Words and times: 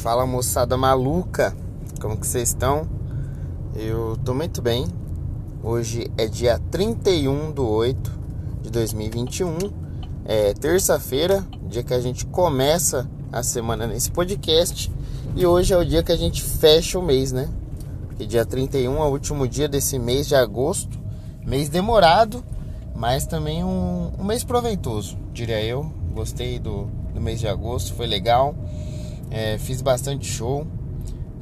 Fala 0.00 0.24
moçada 0.24 0.78
maluca, 0.78 1.54
como 2.00 2.16
que 2.16 2.26
vocês 2.26 2.48
estão? 2.48 2.88
Eu 3.76 4.16
tô 4.24 4.32
muito 4.32 4.62
bem. 4.62 4.86
Hoje 5.62 6.10
é 6.16 6.26
dia 6.26 6.58
31 6.70 7.52
do 7.52 7.68
8 7.68 8.10
de 8.62 8.70
2021. 8.70 9.58
É 10.24 10.54
terça-feira, 10.54 11.46
dia 11.68 11.82
que 11.82 11.92
a 11.92 12.00
gente 12.00 12.24
começa 12.24 13.10
a 13.30 13.42
semana 13.42 13.86
nesse 13.86 14.10
podcast. 14.10 14.90
E 15.36 15.44
hoje 15.44 15.74
é 15.74 15.76
o 15.76 15.84
dia 15.84 16.02
que 16.02 16.12
a 16.12 16.16
gente 16.16 16.42
fecha 16.42 16.98
o 16.98 17.02
mês, 17.02 17.30
né? 17.30 17.50
Porque 18.08 18.24
dia 18.24 18.46
31 18.46 18.96
é 18.96 19.04
o 19.04 19.10
último 19.10 19.46
dia 19.46 19.68
desse 19.68 19.98
mês 19.98 20.26
de 20.26 20.34
agosto. 20.34 20.98
Mês 21.44 21.68
demorado, 21.68 22.42
mas 22.96 23.26
também 23.26 23.62
um, 23.62 24.12
um 24.18 24.24
mês 24.24 24.44
proveitoso, 24.44 25.18
diria 25.30 25.62
eu. 25.62 25.92
Gostei 26.14 26.58
do, 26.58 26.86
do 27.12 27.20
mês 27.20 27.38
de 27.38 27.46
agosto, 27.46 27.92
foi 27.92 28.06
legal. 28.06 28.54
É, 29.30 29.56
fiz 29.58 29.80
bastante 29.80 30.26
show. 30.26 30.66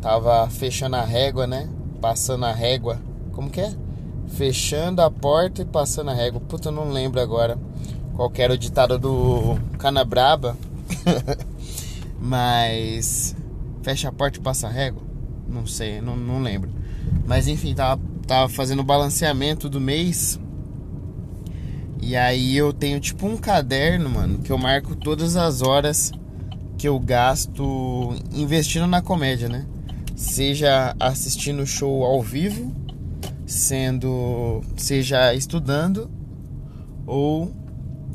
Tava 0.01 0.49
fechando 0.51 0.97
a 0.97 1.05
régua, 1.05 1.47
né? 1.47 1.69
Passando 2.01 2.45
a 2.45 2.53
régua. 2.53 3.01
Como 3.33 3.51
que 3.51 3.61
é? 3.61 3.73
Fechando 4.29 5.01
a 5.01 5.11
porta 5.11 5.63
e 5.63 5.65
passando 5.65 6.11
a 6.11 6.15
régua. 6.15 6.41
Puta, 6.41 6.69
eu 6.69 6.73
não 6.73 6.91
lembro 6.91 7.21
agora 7.21 7.59
qual 8.15 8.31
era 8.37 8.53
o 8.53 8.59
ditado 8.59 8.99
do 8.99 9.57
Canabraba. 9.79 10.57
Mas. 12.21 13.35
Fecha 13.83 14.09
a 14.09 14.13
porta 14.13 14.39
e 14.39 14.43
passa 14.43 14.67
a 14.67 14.71
régua? 14.71 15.03
Não 15.49 15.67
sei, 15.67 16.01
não, 16.01 16.15
não 16.15 16.43
lembro. 16.43 16.71
Mas 17.27 17.49
enfim, 17.49 17.75
tava, 17.75 18.01
tava 18.27 18.49
fazendo 18.49 18.81
o 18.81 18.85
balanceamento 18.85 19.69
do 19.69 19.81
mês. 19.81 20.39
E 22.03 22.15
aí 22.17 22.57
eu 22.57 22.73
tenho 22.73 23.01
tipo 23.01 23.27
um 23.27 23.37
caderno, 23.37 24.11
mano, 24.11 24.39
que 24.39 24.53
eu 24.53 24.59
marco 24.59 24.95
todas 24.95 25.37
as 25.37 25.63
horas 25.63 26.13
que 26.79 26.87
eu 26.87 26.99
gasto 27.01 28.15
investindo 28.33 28.87
na 28.87 29.03
comédia, 29.03 29.49
né? 29.49 29.67
Seja 30.15 30.95
assistindo 30.99 31.67
show 31.67 32.05
ao 32.05 32.23
vivo, 32.23 32.73
sendo 33.45 34.63
seja 34.77 35.35
estudando 35.35 36.09
ou 37.05 37.53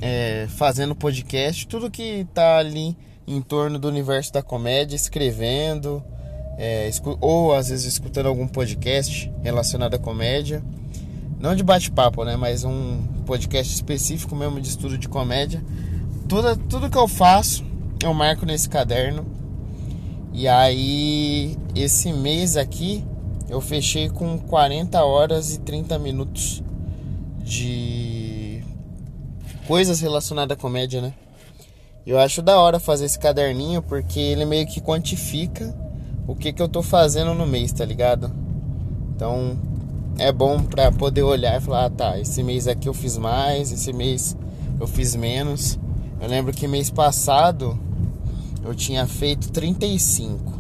é, 0.02 0.48
fazendo 0.50 0.96
podcast, 0.96 1.68
tudo 1.68 1.92
que 1.92 2.26
tá 2.34 2.58
ali 2.58 2.96
em 3.28 3.42
torno 3.42 3.78
do 3.78 3.88
universo 3.88 4.32
da 4.32 4.42
comédia, 4.42 4.96
escrevendo, 4.96 6.02
é, 6.58 6.90
ou 7.20 7.54
às 7.54 7.68
vezes 7.68 7.86
escutando 7.86 8.28
algum 8.28 8.48
podcast 8.48 9.30
relacionado 9.44 9.96
à 9.96 10.00
comédia. 10.00 10.64
Não 11.38 11.54
de 11.54 11.64
bate-papo, 11.64 12.24
né? 12.24 12.38
Mas 12.38 12.64
um 12.64 13.02
podcast 13.26 13.74
específico 13.74 14.34
mesmo 14.34 14.62
de 14.62 14.70
estudo 14.70 14.98
de 14.98 15.10
comédia. 15.10 15.62
Tudo, 16.30 16.56
tudo 16.56 16.90
que 16.90 16.98
eu 16.98 17.08
faço 17.08 17.73
eu 18.06 18.14
marco 18.14 18.46
nesse 18.46 18.70
caderno. 18.70 19.26
E 20.34 20.48
aí, 20.48 21.58
esse 21.76 22.12
mês 22.12 22.58
aqui, 22.58 23.04
eu 23.48 23.62
fechei 23.62 24.10
com 24.10 24.38
40 24.38 25.04
horas 25.04 25.54
e 25.54 25.60
30 25.60 25.98
minutos 26.00 26.64
de 27.44 28.64
coisas 29.68 30.02
relacionadas 30.02 30.58
à 30.58 30.60
comédia, 30.60 31.02
né? 31.02 31.14
Eu 32.06 32.20
acho 32.20 32.42
da 32.42 32.60
hora 32.60 32.80
fazer 32.80 33.06
esse 33.06 33.18
caderninho 33.18 33.82
porque 33.82 34.20
ele 34.20 34.44
meio 34.44 34.68
que 34.68 34.82
quantifica 34.82 35.74
o 36.28 36.36
que, 36.36 36.52
que 36.52 36.62
eu 36.62 36.68
tô 36.68 36.82
fazendo 36.82 37.34
no 37.34 37.46
mês, 37.46 37.72
tá 37.72 37.86
ligado? 37.86 38.32
Então 39.16 39.58
é 40.18 40.32
bom 40.32 40.62
pra 40.62 40.92
poder 40.92 41.24
olhar 41.24 41.58
e 41.58 41.62
falar: 41.62 41.86
ah, 41.86 41.90
tá, 41.90 42.20
esse 42.20 42.44
mês 42.44 42.68
aqui 42.68 42.90
eu 42.90 42.94
fiz 42.94 43.18
mais, 43.18 43.72
esse 43.72 43.94
mês 43.94 44.36
eu 44.80 44.88
fiz 44.88 45.16
menos. 45.16 45.80
Eu 46.20 46.28
lembro 46.28 46.54
que 46.54 46.68
mês 46.68 46.90
passado 46.90 47.80
eu 48.64 48.74
tinha 48.74 49.06
feito 49.06 49.52
35. 49.52 50.54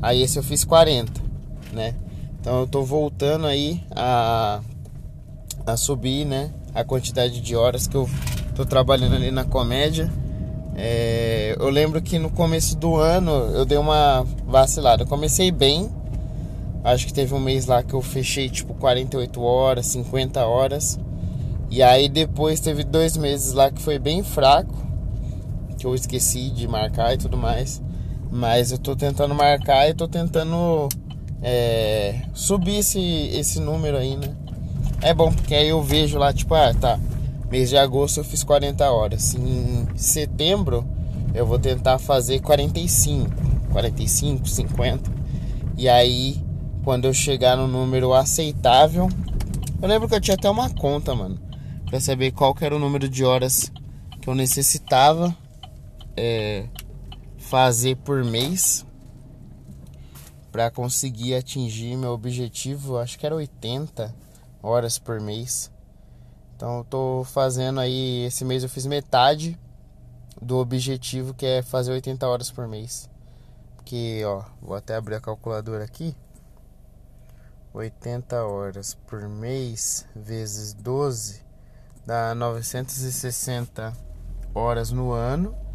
Aí 0.00 0.22
esse 0.22 0.38
eu 0.38 0.42
fiz 0.42 0.64
40, 0.64 1.20
né? 1.72 1.94
Então 2.40 2.60
eu 2.60 2.66
tô 2.66 2.82
voltando 2.82 3.46
aí 3.46 3.82
a, 3.94 4.60
a 5.66 5.76
subir, 5.76 6.24
né? 6.24 6.50
A 6.74 6.84
quantidade 6.84 7.40
de 7.40 7.56
horas 7.56 7.86
que 7.86 7.96
eu 7.96 8.08
tô 8.54 8.64
trabalhando 8.64 9.16
ali 9.16 9.30
na 9.30 9.44
comédia. 9.44 10.10
É, 10.76 11.56
eu 11.58 11.68
lembro 11.70 12.00
que 12.00 12.18
no 12.18 12.30
começo 12.30 12.76
do 12.76 12.96
ano 12.96 13.32
eu 13.54 13.64
dei 13.64 13.78
uma 13.78 14.24
vacilada. 14.46 15.02
Eu 15.02 15.06
comecei 15.06 15.50
bem. 15.50 15.90
Acho 16.84 17.06
que 17.06 17.12
teve 17.12 17.34
um 17.34 17.40
mês 17.40 17.66
lá 17.66 17.82
que 17.82 17.94
eu 17.94 18.00
fechei 18.00 18.48
tipo 18.48 18.72
48 18.74 19.42
horas, 19.42 19.86
50 19.86 20.46
horas. 20.46 20.98
E 21.70 21.82
aí 21.82 22.08
depois 22.08 22.60
teve 22.60 22.84
dois 22.84 23.16
meses 23.16 23.52
lá 23.52 23.70
que 23.70 23.82
foi 23.82 23.98
bem 23.98 24.22
fraco 24.22 24.87
que 25.78 25.86
eu 25.86 25.94
esqueci 25.94 26.50
de 26.50 26.66
marcar 26.66 27.14
e 27.14 27.16
tudo 27.16 27.36
mais. 27.36 27.80
Mas 28.30 28.72
eu 28.72 28.78
tô 28.78 28.94
tentando 28.94 29.34
marcar 29.34 29.88
e 29.88 29.94
tô 29.94 30.06
tentando 30.06 30.88
é, 31.40 32.22
subir 32.34 32.76
esse, 32.76 33.00
esse 33.00 33.60
número 33.60 33.96
aí, 33.96 34.16
né? 34.16 34.34
É 35.00 35.14
bom, 35.14 35.32
porque 35.32 35.54
aí 35.54 35.68
eu 35.68 35.80
vejo 35.82 36.18
lá, 36.18 36.32
tipo, 36.32 36.54
ah, 36.54 36.74
tá. 36.74 36.98
Mês 37.50 37.70
de 37.70 37.78
agosto 37.78 38.18
eu 38.18 38.24
fiz 38.24 38.42
40 38.42 38.90
horas. 38.90 39.34
Em 39.34 39.86
setembro 39.96 40.84
eu 41.34 41.46
vou 41.46 41.58
tentar 41.58 41.98
fazer 41.98 42.40
45, 42.40 43.30
45, 43.72 44.48
50. 44.48 45.10
E 45.78 45.88
aí, 45.88 46.42
quando 46.84 47.04
eu 47.04 47.14
chegar 47.14 47.56
no 47.56 47.68
número 47.68 48.12
aceitável, 48.12 49.08
eu 49.80 49.88
lembro 49.88 50.08
que 50.08 50.14
eu 50.14 50.20
tinha 50.20 50.34
até 50.34 50.50
uma 50.50 50.68
conta, 50.68 51.14
mano, 51.14 51.38
para 51.86 52.00
saber 52.00 52.32
qual 52.32 52.52
que 52.52 52.64
era 52.64 52.74
o 52.74 52.78
número 52.80 53.08
de 53.08 53.24
horas 53.24 53.70
que 54.20 54.28
eu 54.28 54.34
necessitava 54.34 55.34
é, 56.18 56.68
fazer 57.38 57.96
por 57.96 58.24
mês 58.24 58.84
para 60.50 60.70
conseguir 60.70 61.34
atingir 61.34 61.96
meu 61.96 62.10
objetivo, 62.10 62.98
acho 62.98 63.18
que 63.18 63.24
era 63.24 63.34
80 63.34 64.12
horas 64.60 64.98
por 64.98 65.20
mês. 65.20 65.70
Então 66.56 66.78
eu 66.78 66.84
tô 66.84 67.24
fazendo 67.24 67.78
aí, 67.78 68.24
esse 68.24 68.44
mês 68.44 68.64
eu 68.64 68.68
fiz 68.68 68.84
metade 68.86 69.56
do 70.42 70.56
objetivo 70.56 71.32
que 71.32 71.46
é 71.46 71.62
fazer 71.62 71.92
80 71.92 72.26
horas 72.26 72.50
por 72.50 72.66
mês. 72.66 73.08
Porque, 73.76 74.22
ó, 74.24 74.42
vou 74.60 74.76
até 74.76 74.96
abrir 74.96 75.14
a 75.14 75.20
calculadora 75.20 75.84
aqui. 75.84 76.16
80 77.72 78.44
horas 78.44 78.94
por 79.06 79.28
mês 79.28 80.04
vezes 80.16 80.74
12 80.74 81.42
dá 82.04 82.34
960 82.34 83.92
horas 84.54 84.90
no 84.90 85.12
ano 85.12 85.67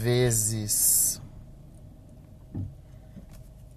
vezes 0.00 1.20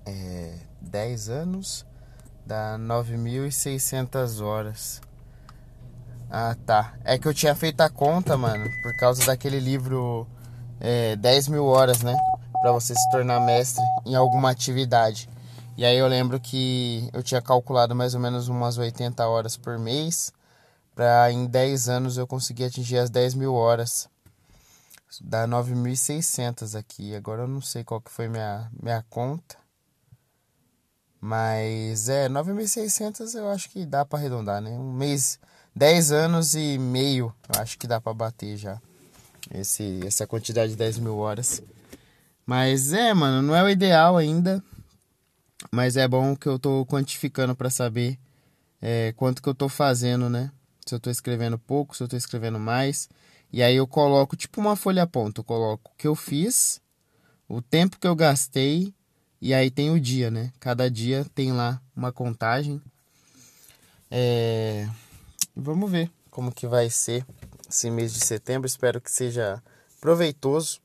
é, 0.06 0.58
10 0.82 1.30
anos 1.30 1.86
dá 2.46 2.78
9.600 2.80 4.42
horas. 4.42 5.02
Ah, 6.30 6.56
tá. 6.66 6.94
É 7.04 7.18
que 7.18 7.28
eu 7.28 7.34
tinha 7.34 7.54
feito 7.54 7.82
a 7.82 7.90
conta, 7.90 8.38
mano, 8.38 8.64
por 8.82 8.96
causa 8.96 9.26
daquele 9.26 9.60
livro 9.60 10.26
é, 10.80 11.16
10 11.18 11.50
mil 11.50 11.66
horas, 11.66 12.02
né? 12.02 12.16
Pra 12.62 12.72
você 12.72 12.96
se 12.96 13.12
tornar 13.12 13.42
mestre 13.42 13.84
em 14.06 14.16
alguma 14.16 14.50
atividade. 14.50 15.30
E 15.76 15.84
aí 15.84 15.98
eu 15.98 16.08
lembro 16.08 16.40
que 16.40 17.10
eu 17.12 17.22
tinha 17.22 17.42
calculado 17.42 17.94
mais 17.94 18.16
ou 18.16 18.22
menos 18.22 18.48
umas 18.48 18.78
80 18.78 19.28
horas 19.28 19.58
por 19.58 19.78
mês. 19.78 20.32
Pra 20.96 21.30
em 21.32 21.46
10 21.48 21.90
anos 21.90 22.18
eu 22.18 22.26
conseguir 22.26 22.66
atingir 22.66 22.98
as 22.98 23.10
10 23.10 23.36
mil 23.36 23.54
horas. 23.54 24.08
Dá 25.22 25.48
9.600 25.48 26.76
aqui. 26.76 27.16
Agora 27.16 27.44
eu 27.44 27.48
não 27.48 27.62
sei 27.62 27.84
qual 27.84 28.02
que 28.02 28.12
foi 28.12 28.28
minha, 28.28 28.70
minha 28.82 29.04
conta. 29.10 29.58
Mas 31.20 32.10
é, 32.10 32.28
9.600 32.28 33.34
eu 33.36 33.50
acho 33.50 33.70
que 33.70 33.86
dá 33.86 34.04
para 34.04 34.20
arredondar, 34.20 34.62
né? 34.62 34.72
Um 34.72 34.92
mês, 34.92 35.40
10 35.76 36.12
anos 36.12 36.54
e 36.54 36.78
meio, 36.78 37.34
eu 37.54 37.62
acho 37.62 37.78
que 37.78 37.88
dá 37.88 38.02
para 38.02 38.14
bater 38.14 38.58
já. 38.58 38.82
Esse, 39.54 40.02
essa 40.06 40.28
quantidade 40.28 40.72
de 40.72 40.78
10 40.78 41.00
mil 41.00 41.18
horas. 41.18 41.64
Mas 42.46 42.92
é, 42.92 43.14
mano, 43.14 43.42
não 43.42 43.56
é 43.56 43.64
o 43.64 43.70
ideal 43.70 44.18
ainda. 44.18 44.62
Mas 45.72 45.96
é 45.96 46.08
bom 46.08 46.36
que 46.36 46.48
eu 46.48 46.60
tô 46.60 46.86
quantificando 46.86 47.56
para 47.56 47.70
saber 47.70 48.20
é, 48.82 49.14
quanto 49.14 49.42
que 49.42 49.48
eu 49.48 49.56
tô 49.56 49.70
fazendo, 49.70 50.30
né? 50.30 50.52
Se 50.86 50.94
eu 50.94 51.00
tô 51.00 51.10
escrevendo 51.10 51.58
pouco, 51.58 51.96
se 51.96 52.04
eu 52.04 52.08
tô 52.08 52.18
escrevendo 52.18 52.60
mais. 52.60 53.08
E 53.54 53.62
aí 53.62 53.76
eu 53.76 53.86
coloco 53.86 54.36
tipo 54.36 54.60
uma 54.60 54.76
folha 54.76 55.06
ponta, 55.06 55.42
eu 55.42 55.44
coloco 55.44 55.92
o 55.92 55.96
que 55.96 56.08
eu 56.08 56.16
fiz, 56.16 56.82
o 57.48 57.62
tempo 57.62 58.00
que 58.00 58.08
eu 58.08 58.16
gastei 58.16 58.92
e 59.40 59.54
aí 59.54 59.70
tem 59.70 59.92
o 59.92 60.00
dia, 60.00 60.32
né? 60.32 60.52
Cada 60.60 60.90
dia 60.90 61.24
tem 61.36 61.52
lá 61.52 61.80
uma 61.96 62.12
contagem. 62.12 62.82
É... 64.10 64.90
Vamos 65.56 65.92
ver 65.92 66.10
como 66.32 66.52
que 66.52 66.66
vai 66.66 66.90
ser 66.90 67.24
esse 67.70 67.92
mês 67.92 68.12
de 68.12 68.22
setembro. 68.22 68.66
Espero 68.66 69.00
que 69.00 69.12
seja 69.12 69.62
proveitoso. 70.02 70.82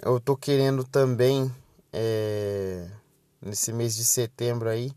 Eu 0.00 0.18
tô 0.18 0.36
querendo 0.36 0.82
também 0.82 1.48
é... 1.92 2.90
nesse 3.40 3.72
mês 3.72 3.94
de 3.94 4.04
setembro 4.04 4.68
aí 4.68 4.90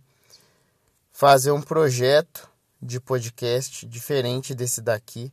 fazer 1.12 1.51
um 1.51 1.62
projeto 1.62 2.50
de 2.81 3.00
podcast 3.00 3.86
diferente 3.86 4.56
desse 4.56 4.81
daqui 4.81 5.31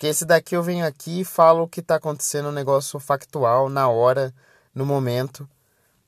Porque 0.00 0.06
esse 0.06 0.24
daqui 0.24 0.56
eu 0.56 0.62
venho 0.62 0.86
aqui 0.86 1.20
e 1.20 1.24
falo 1.26 1.64
o 1.64 1.68
que 1.68 1.82
tá 1.82 1.96
acontecendo, 1.96 2.48
um 2.48 2.52
negócio 2.52 2.98
factual, 2.98 3.68
na 3.68 3.86
hora, 3.86 4.32
no 4.74 4.86
momento. 4.86 5.46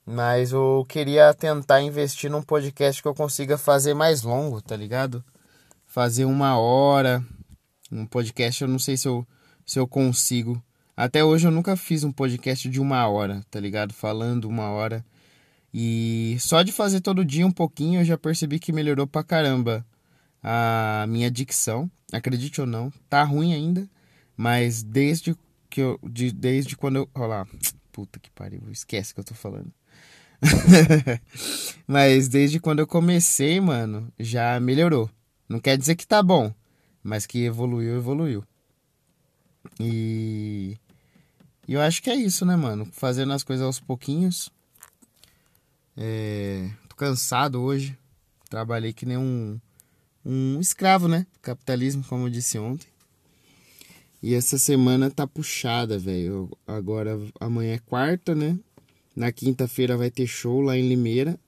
Mas 0.07 0.51
eu 0.51 0.87
queria 0.89 1.35
tentar 1.35 1.83
investir 1.83 2.31
num 2.31 2.41
podcast 2.41 3.03
que 3.03 3.07
eu 3.07 3.15
consiga 3.15 3.59
fazer 3.59 3.93
mais 3.93 4.23
longo, 4.23 4.63
tá 4.63 4.75
ligado? 4.75 5.23
Fazer 5.87 6.25
uma 6.25 6.59
hora. 6.59 7.23
Um 7.91 8.07
podcast 8.07 8.63
eu 8.63 8.69
não 8.69 8.79
sei 8.79 8.97
se 8.97 9.07
eu, 9.07 9.27
se 9.67 9.79
eu 9.79 9.87
consigo. 9.87 10.59
Até 10.97 11.23
hoje 11.23 11.47
eu 11.47 11.51
nunca 11.51 11.77
fiz 11.77 12.03
um 12.03 12.11
podcast 12.11 12.71
de 12.71 12.81
uma 12.81 13.07
hora, 13.07 13.45
tá 13.51 13.61
ligado? 13.61 13.93
Falando 13.93 14.49
uma 14.49 14.71
hora. 14.71 15.05
E 15.75 16.39
só 16.41 16.63
de 16.63 16.73
fazer 16.73 17.03
todo 17.03 17.23
dia 17.23 17.47
um 17.47 17.53
pouquinho 17.53 18.01
eu 18.01 18.07
já 18.07 18.17
percebi 18.17 18.59
que 18.59 18.73
melhorou 18.73 19.07
pra 19.07 19.23
caramba 19.23 19.85
a 20.43 21.07
minha 21.09 21.31
dicção. 21.31 21.91
Acredite 22.13 22.61
ou 22.61 22.67
não, 22.67 22.93
tá 23.09 23.23
ruim 23.23 23.55
ainda, 23.55 23.89
mas 24.37 24.83
desde 24.83 25.37
que 25.71 25.81
eu. 25.81 25.99
De, 26.03 26.31
desde 26.33 26.77
quando 26.77 26.97
eu. 26.97 27.11
Olha 27.15 27.27
lá. 27.27 27.47
Puta 27.91 28.19
que 28.19 28.31
pariu, 28.31 28.63
esquece 28.71 29.13
que 29.13 29.21
eu 29.21 29.25
tô 29.25 29.35
falando. 29.35 29.73
mas 31.87 32.27
desde 32.27 32.59
quando 32.59 32.81
eu 32.81 32.87
comecei, 32.87 33.61
mano, 33.61 34.13
já 34.19 34.59
melhorou. 34.59 35.11
Não 35.49 35.61
quer 35.61 35.77
dizer 35.77 35.95
que 35.95 36.07
tá 36.07 36.23
bom, 36.23 36.53
mas 37.03 37.27
que 37.27 37.45
evoluiu, 37.45 37.97
evoluiu. 37.97 38.43
E, 39.79 40.77
eu 41.69 41.81
acho 41.81 42.03
que 42.03 42.11
é 42.11 42.15
isso, 42.15 42.45
né, 42.45 42.57
mano? 42.57 42.87
Fazendo 42.93 43.33
as 43.33 43.45
coisas 43.45 43.65
aos 43.65 43.79
pouquinhos. 43.79 44.51
É, 45.97 46.71
tô 46.89 46.97
cansado 46.97 47.63
hoje. 47.63 47.97
Trabalhei 48.49 48.93
que 48.93 49.07
nem 49.07 49.17
um, 49.17 49.61
um 50.25 50.61
escravo, 50.61 51.09
né? 51.09 51.27
Capitalismo, 51.41 52.05
como 52.05 52.27
eu 52.27 52.31
disse 52.31 52.59
ontem. 52.59 52.87
E 54.23 54.35
essa 54.35 54.57
semana 54.57 55.11
tá 55.11 55.27
puxada, 55.27 55.99
velho. 55.99 56.49
Agora, 56.67 57.19
amanhã 57.41 57.75
é 57.75 57.79
quarta, 57.79 58.35
né? 58.35 58.57
Na 59.17 59.33
quinta-feira 59.33 59.97
vai 59.97 60.11
ter 60.11 60.27
show 60.27 60.61
lá 60.61 60.77
em 60.79 60.89
Limeira. 60.89 61.39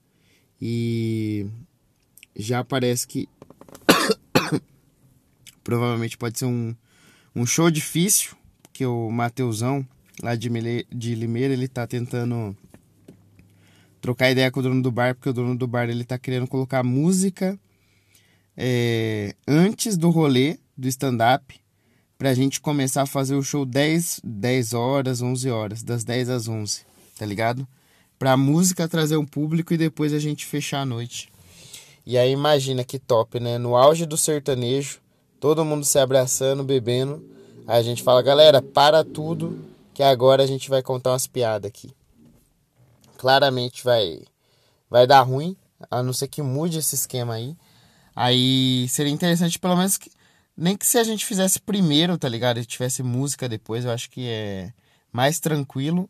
E 0.61 1.47
já 2.35 2.63
parece 2.63 3.07
que 3.07 3.29
provavelmente 5.63 6.17
pode 6.17 6.37
ser 6.37 6.45
um, 6.45 6.75
um 7.33 7.45
show 7.45 7.71
difícil, 7.71 8.35
porque 8.61 8.85
o 8.85 9.09
Mateusão, 9.09 9.87
lá 10.21 10.35
de, 10.35 10.49
de 10.93 11.15
Limeira, 11.15 11.53
ele 11.53 11.69
tá 11.69 11.87
tentando 11.87 12.55
trocar 14.01 14.31
ideia 14.31 14.51
com 14.51 14.59
o 14.59 14.63
dono 14.63 14.81
do 14.81 14.91
bar, 14.91 15.15
porque 15.15 15.29
o 15.29 15.33
dono 15.33 15.55
do 15.55 15.65
bar 15.65 15.89
ele 15.89 16.03
tá 16.03 16.17
querendo 16.19 16.47
colocar 16.47 16.83
música 16.83 17.57
é, 18.57 19.35
antes 19.47 19.97
do 19.97 20.09
rolê 20.09 20.57
do 20.77 20.87
stand-up 20.87 21.59
pra 22.17 22.33
gente 22.33 22.61
começar 22.61 23.03
a 23.03 23.07
fazer 23.07 23.35
o 23.35 23.43
show 23.43 23.65
10, 23.65 24.21
10 24.23 24.73
horas, 24.73 25.21
11 25.21 25.49
horas, 25.49 25.83
das 25.83 26.03
10 26.03 26.29
às 26.29 26.47
11 26.47 26.85
tá 27.17 27.25
ligado? 27.25 27.67
Pra 28.19 28.37
música 28.37 28.87
trazer 28.87 29.17
um 29.17 29.25
público 29.25 29.73
e 29.73 29.77
depois 29.77 30.13
a 30.13 30.19
gente 30.19 30.45
fechar 30.45 30.81
a 30.81 30.85
noite. 30.85 31.29
E 32.05 32.17
aí 32.17 32.31
imagina 32.31 32.83
que 32.83 32.99
top, 32.99 33.39
né? 33.39 33.57
No 33.57 33.75
auge 33.75 34.05
do 34.05 34.17
sertanejo, 34.17 34.99
todo 35.39 35.65
mundo 35.65 35.83
se 35.83 35.97
abraçando, 35.97 36.63
bebendo. 36.63 37.23
Aí 37.67 37.79
a 37.79 37.83
gente 37.83 38.03
fala, 38.03 38.21
galera, 38.21 38.61
para 38.61 39.03
tudo, 39.03 39.59
que 39.93 40.03
agora 40.03 40.43
a 40.43 40.47
gente 40.47 40.69
vai 40.69 40.83
contar 40.83 41.11
umas 41.11 41.25
piadas 41.25 41.67
aqui. 41.67 41.89
Claramente 43.17 43.83
vai 43.83 44.21
vai 44.89 45.07
dar 45.07 45.21
ruim, 45.21 45.57
a 45.89 46.03
não 46.03 46.13
ser 46.13 46.27
que 46.27 46.41
mude 46.41 46.77
esse 46.77 46.95
esquema 46.95 47.33
aí. 47.33 47.55
Aí 48.15 48.87
seria 48.87 49.11
interessante 49.11 49.59
pelo 49.59 49.75
menos 49.75 49.97
que 49.97 50.09
nem 50.57 50.77
que 50.77 50.85
se 50.85 50.97
a 50.97 51.03
gente 51.03 51.25
fizesse 51.25 51.59
primeiro, 51.59 52.17
tá 52.17 52.29
ligado? 52.29 52.59
E 52.59 52.65
tivesse 52.65 53.03
música 53.03 53.49
depois, 53.49 53.83
eu 53.83 53.91
acho 53.91 54.09
que 54.09 54.27
é 54.27 54.71
mais 55.11 55.39
tranquilo 55.39 56.09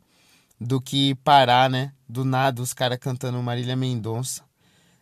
do 0.61 0.79
que 0.79 1.15
parar, 1.15 1.69
né? 1.69 1.91
Do 2.07 2.23
nada 2.23 2.61
os 2.61 2.73
caras 2.73 2.99
cantando 2.99 3.41
Marília 3.41 3.75
Mendonça. 3.75 4.43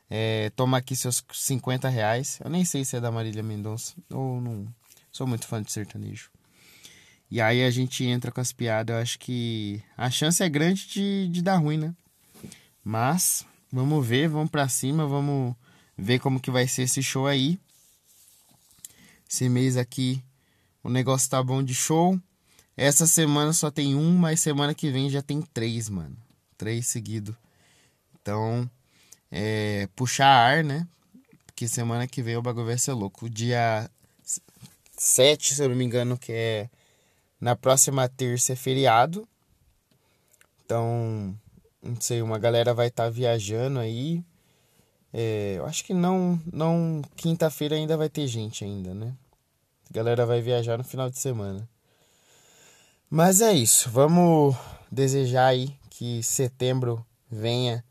É, 0.10 0.52
toma 0.56 0.78
aqui 0.78 0.96
seus 0.96 1.24
50 1.32 1.90
reais. 1.90 2.40
Eu 2.44 2.50
nem 2.50 2.64
sei 2.64 2.86
se 2.86 2.96
é 2.96 3.02
da 3.02 3.12
Marília 3.12 3.44
Mendonça. 3.44 3.96
Ou 4.10 4.40
não. 4.40 4.68
Sou 5.12 5.28
muito 5.28 5.48
fã 5.48 5.62
de 5.62 5.72
sertanejo. 5.72 6.30
E 7.30 7.42
aí 7.42 7.64
a 7.64 7.72
gente 7.72 8.06
entra 8.06 8.32
com 8.32 8.40
as 8.40 8.54
piadas. 8.54 8.96
Eu 8.96 9.02
acho 9.02 9.20
que 9.20 9.82
a 9.98 10.10
chance 10.10 10.42
é 10.42 10.48
grande 10.48 10.88
de, 10.88 11.28
de 11.30 11.42
dar 11.42 11.58
ruim, 11.58 11.78
né? 11.78 11.94
Mas 12.84 13.46
vamos 13.72 14.06
ver, 14.06 14.30
vamos 14.30 14.52
pra 14.52 14.68
cima, 14.68 15.06
vamos 15.06 15.56
ver 15.98 16.20
como 16.20 16.40
que 16.40 16.52
vai 16.52 16.68
ser 16.68 16.84
esse 16.84 17.02
show 17.02 17.28
aí. 17.28 17.60
Esse 19.30 19.50
mês 19.50 19.78
aqui 19.78 20.24
o 20.84 20.90
negócio 20.90 21.30
tá 21.30 21.42
bom 21.42 21.64
de 21.64 21.74
show. 21.74 22.20
Essa 22.76 23.08
semana 23.08 23.54
só 23.54 23.72
tem 23.72 23.96
um, 23.96 24.18
mas 24.18 24.42
semana 24.42 24.74
que 24.74 24.92
vem 24.92 25.10
já 25.10 25.22
tem 25.22 25.42
três, 25.42 25.88
mano. 25.88 26.18
Três 26.58 26.88
seguidos. 26.88 27.36
Então, 28.22 28.70
é, 29.32 29.88
puxar 29.96 30.28
ar, 30.28 30.64
né? 30.64 30.86
Porque 31.46 31.68
semana 31.68 32.06
que 32.06 32.22
vem 32.22 32.36
o 32.36 32.42
bagulho 32.42 32.66
vai 32.66 32.78
ser 32.78 32.92
louco. 32.92 33.30
Dia 33.30 33.90
7, 34.98 35.56
se 35.56 35.64
eu 35.64 35.70
não 35.70 35.76
me 35.76 35.86
engano, 35.86 36.18
que 36.18 36.34
é 36.34 36.70
na 37.40 37.56
próxima 37.56 38.10
terça 38.10 38.52
é 38.52 38.56
feriado. 38.56 39.26
Então, 40.66 41.34
não 41.82 42.00
sei, 42.02 42.22
uma 42.22 42.40
galera 42.40 42.74
vai 42.74 42.88
estar 42.88 43.06
tá 43.06 43.10
viajando 43.10 43.80
aí. 43.80 44.22
É, 45.14 45.56
eu 45.58 45.66
acho 45.66 45.86
que 45.86 45.94
não, 45.94 46.42
não 46.52 47.04
quinta-feira 47.16 47.76
ainda 47.76 47.96
vai 47.96 48.10
ter 48.10 48.26
gente 48.28 48.66
ainda, 48.66 48.94
né? 48.96 49.14
A 49.90 49.94
galera 49.94 50.26
vai 50.26 50.42
viajar 50.42 50.78
no 50.78 50.84
final 50.84 51.10
de 51.10 51.20
semana. 51.20 51.70
Mas 53.10 53.42
é 53.42 53.54
isso. 53.54 53.92
Vamos 53.92 54.56
desejar 54.92 55.48
aí 55.48 55.76
que 55.90 56.24
setembro 56.24 57.06
venha 57.30 57.86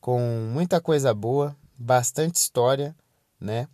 com 0.00 0.20
muita 0.52 0.80
coisa 0.80 1.14
boa, 1.14 1.56
bastante 1.78 2.36
história, 2.36 2.94
né? 3.40 3.66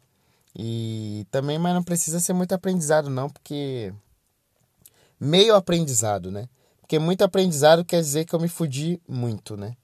E 0.57 1.27
também, 1.31 1.59
mas 1.59 1.75
não 1.75 1.83
precisa 1.83 2.21
ser 2.21 2.35
muito 2.35 2.53
aprendizado 2.53 3.11
não, 3.11 3.29
porque 3.29 3.93
meio 5.19 5.57
aprendizado, 5.57 6.31
né? 6.31 6.49
Porque 6.81 6.99
muito 6.99 7.23
aprendizado 7.23 7.85
quer 7.85 8.01
dizer 8.01 8.25
que 8.25 8.35
eu 8.35 8.41
me 8.41 8.49
fudi 8.49 9.01
muito, 9.09 9.57
né? 9.57 9.77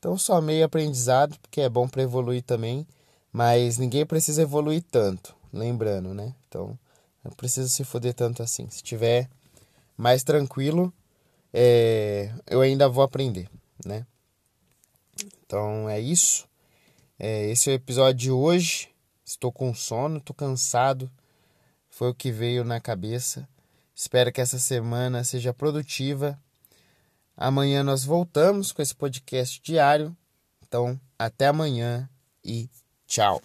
Então 0.00 0.16
só 0.16 0.40
meio 0.40 0.64
aprendizado, 0.64 1.38
porque 1.42 1.60
é 1.60 1.68
bom 1.68 1.86
para 1.86 2.02
evoluir 2.02 2.42
também, 2.42 2.86
mas 3.30 3.76
ninguém 3.76 4.06
precisa 4.06 4.40
evoluir 4.40 4.82
tanto, 4.90 5.36
lembrando, 5.52 6.14
né? 6.14 6.34
Então 6.48 6.76
não 7.22 7.30
precisa 7.32 7.68
se 7.68 7.84
foder 7.84 8.14
tanto 8.14 8.42
assim. 8.42 8.66
Se 8.70 8.82
tiver 8.82 9.28
mais 9.98 10.24
tranquilo, 10.24 10.90
é, 11.52 12.32
eu 12.46 12.62
ainda 12.62 12.88
vou 12.88 13.04
aprender, 13.04 13.46
né? 13.84 14.06
Então 15.44 15.86
é 15.86 16.00
isso. 16.00 16.48
É, 17.18 17.50
esse 17.50 17.68
é 17.68 17.74
o 17.74 17.76
episódio 17.76 18.14
de 18.14 18.30
hoje. 18.30 18.88
Estou 19.22 19.52
com 19.52 19.74
sono, 19.74 20.16
estou 20.16 20.34
cansado. 20.34 21.10
Foi 21.90 22.08
o 22.08 22.14
que 22.14 22.32
veio 22.32 22.64
na 22.64 22.80
cabeça. 22.80 23.46
Espero 23.94 24.32
que 24.32 24.40
essa 24.40 24.58
semana 24.58 25.22
seja 25.24 25.52
produtiva. 25.52 26.38
Amanhã 27.40 27.82
nós 27.82 28.04
voltamos 28.04 28.70
com 28.70 28.82
esse 28.82 28.94
podcast 28.94 29.62
diário. 29.62 30.14
Então, 30.62 31.00
até 31.18 31.46
amanhã 31.46 32.06
e 32.44 32.68
tchau. 33.06 33.40